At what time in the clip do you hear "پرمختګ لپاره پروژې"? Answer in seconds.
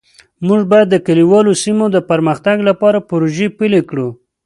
2.09-3.47